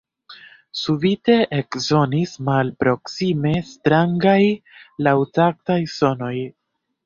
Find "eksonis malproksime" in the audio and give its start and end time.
1.57-3.53